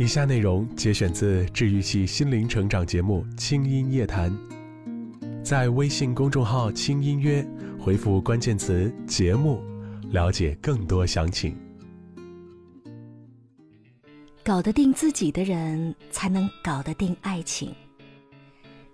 [0.00, 4.32] 以下内容节选自治愈系心灵成长节目《轻音夜谈》，
[5.44, 7.46] 在微信公众号“轻音约”
[7.78, 9.62] 回复关键词“节目”，
[10.10, 11.54] 了解更多详情。
[14.42, 17.70] 搞得定自己的人，才能搞得定爱情。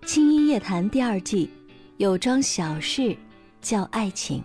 [0.05, 1.49] 《轻音夜谈》第二季，
[1.99, 3.17] 有桩小事
[3.63, 4.43] 叫爱情。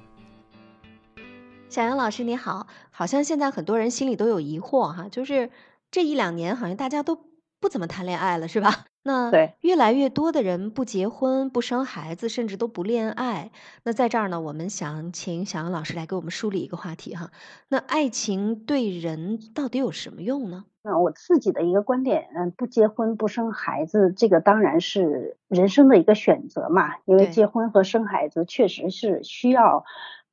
[1.70, 5.50] 小杨老师你好，好像现在很多人心里都有疑惑哈，就是
[5.92, 7.18] 这一两年好像大家都
[7.60, 8.86] 不怎么谈恋爱了，是吧？
[9.04, 13.52] 那对越来越多的人不结婚、不生孩子，甚至都不恋爱。
[13.84, 17.32] 那在这儿呢，我们想请小杨老师来给我们梳理一个话题哈。
[17.68, 20.66] 那爱情对人到底有什么用呢？
[20.84, 29.84] 那我自己的一个观点，嗯，不结婚不生孩子，这个当然是人生的一个选择嘛，因为结婚和生孩子确实是需要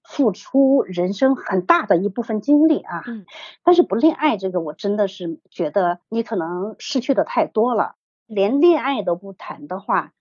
[0.09, 3.03] 付出人生很大的一部分精力啊。
[3.07, 3.27] 嗯
[3.63, 7.95] 但是不恋爱这个，我真的是觉得你可能失去的太多了，
[8.27, 10.13] 连恋爱都不谈的话，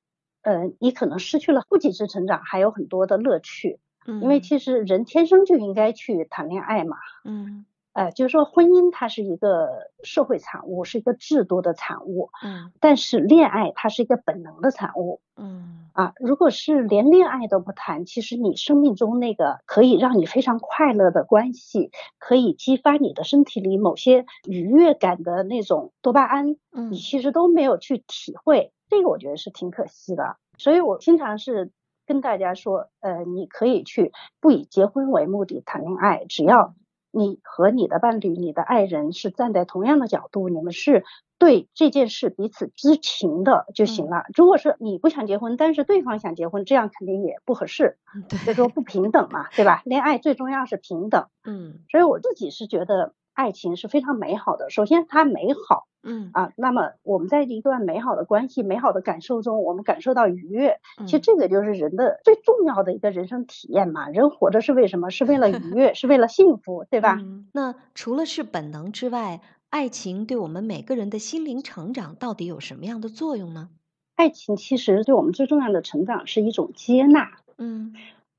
[0.42, 3.80] 呃，你可能失去了不仅是成长，还有很多的乐趣。
[4.06, 6.98] 嗯，因为其实人天生就应该去谈恋爱嘛。
[7.24, 16.14] 嗯呃，就是说婚姻它是一个社会产物，是一个制度的产物，嗯但是恋爱它是一个本能的产物嗯啊。
[16.20, 21.90] 如果是连恋爱都不谈，其实你生命中那个可以让你非常快乐的关系，
[22.20, 30.38] 可以激发你的身体里某些愉悦感的那种多巴胺，嗯你其实都没有去体会，这个我觉得是挺可惜的。
[30.60, 31.72] 所以我经常是
[32.06, 36.76] 跟大家说，呃，你可以去不以结婚为目的谈恋爱，只要
[37.12, 41.04] 你和你的伴侣、你的爱人是站在同样的角度，你们是
[41.38, 44.24] 对这件事彼此知情的就行了。
[44.36, 49.82] 如果是你不想结婚，但是对方想结婚，这样肯定也不合适，嗯，对，就说不平等嘛，对吧？
[49.86, 54.72] 恋爱最重要是平等，嗯所以我自己是觉得爱情是非常美好的。
[54.72, 55.86] 首先它美好。
[56.02, 64.08] 嗯啊，那么我们在一段美好的关系、美好的感受中，我们感受到愉悦，其实嗯这个就是人的最重要的一个人生体验嘛。
[64.10, 65.12] 人活着是为什么？
[65.12, 67.18] 是为了愉悦， 是为了幸福，对吧？
[67.22, 73.70] 嗯那除了是本能之外，爱情对我们每个人的心灵成长到底有什么样的作用呢？
[74.16, 77.94] 爱情其实对我们最重要的成长是一种接纳，嗯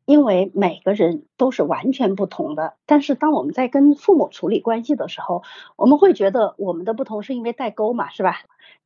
[0.09, 2.77] 因为每个人都是完全不同的。
[2.87, 5.43] 但是当我们在跟父母处理关系的时候，
[5.77, 8.37] 我们会觉得我们的不同是因为代沟嘛，是吧？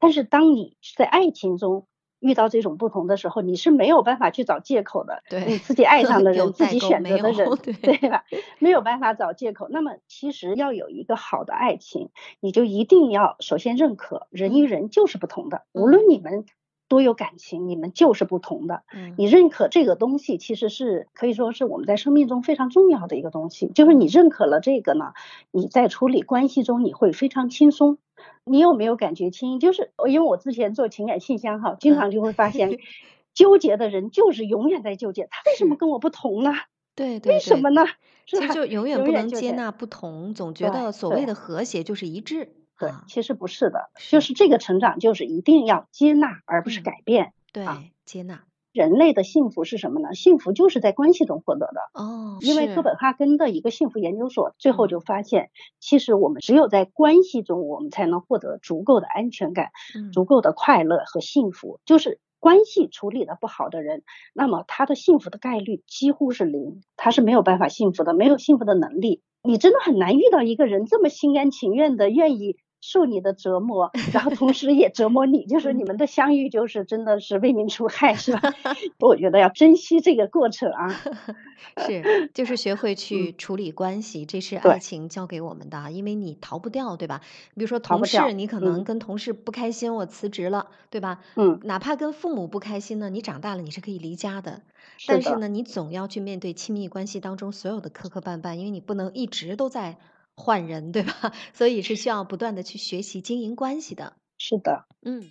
[0.00, 1.86] 但是当你在爱情中
[2.18, 5.22] 遇到这种不同的时候，你是没有办法去找借口的。
[5.30, 8.24] 对你自己爱上的 人，自己选择的人，对对吧？
[8.58, 9.68] 没有办法找借口。
[9.70, 12.10] 那么其实要有一个好的爱情，
[12.40, 16.46] 你就一定要首先认可人与人就是不同的，无论你们
[16.92, 18.82] 多有感情，你们就是不同的。
[18.92, 23.68] 嗯你认可这个东西，其实是可以说是我们在生命中非常重要的一个东西。
[23.68, 25.14] 就是你认可了这个呢，
[25.50, 27.96] 你在处理关系中你会非常轻松。
[28.44, 29.58] 你有没有感觉轻？
[29.58, 32.76] 就是因为我之前做情感信箱哈，经常就会发现，
[33.32, 36.52] 纠结的人就是永远在纠结，他为什么跟我不同呢？
[36.94, 37.86] 对对对为什么呢？
[38.26, 42.50] 是吧其实就永远不能接纳不同，总觉得所谓的和谐就是一致。
[42.82, 47.32] 对啊，其实不是的，就是是这个成长就是一定要接纳，而不是嗯改变。
[47.52, 48.42] 对啊接纳。
[48.72, 50.14] 人类的幸福是什么呢？
[50.14, 51.80] 幸福就是在关系中获得的。
[51.92, 61.80] 哦，因为哥本哈根的一个幸福研究所最后嗯就发现，其实我们只有在关系中，我们才能获得足够的安全感、嗯足够的快乐和幸福。
[61.84, 69.20] 就是关系处理的不好的人，那么他的幸福的概率几乎是零，他是没有办法幸福的，没有幸福的能力。
[69.42, 72.56] 你真的很难遇到一个人这么心甘情愿的愿意。
[72.82, 78.52] 受你的折磨， 然后同时也折磨你，就是你们的相遇，就是真的是为民除害，是吧？
[78.98, 81.00] 我觉得要珍惜这个过程啊。
[81.86, 87.22] 是，就是学会去处理关系，这是爱情教给我们的啊，因为你逃不掉，对吧？
[87.54, 91.20] 比如说同事，你可能嗯跟同事不开心，我辞职了，对吧？
[91.36, 94.60] 嗯，哪怕跟父母不开心呢，你长大了你是可以离家的，
[94.98, 99.98] 是的但是呢，你总要去面对亲密关系当中所有的磕磕绊绊，因为你不能一直都在
[100.34, 101.32] 换人，对吧？
[101.52, 104.16] 所以是需要不断的去学习经营关系的。
[104.38, 104.86] 是的。
[105.02, 105.30] 嗯，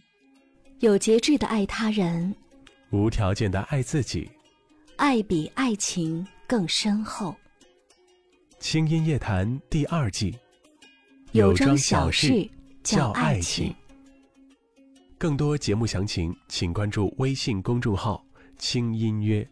[0.79, 2.35] 有节制的爱他人，
[2.91, 4.29] 无条件的爱自己。
[4.97, 7.35] 爱比爱情更深厚。
[8.59, 10.37] 轻音夜谈第二季，
[11.31, 12.49] 有桩桩小事事
[12.83, 13.73] 叫叫爱情。
[15.17, 18.23] 更多节目详情，请关注微信公众号
[18.59, 19.47] “轻音乐”。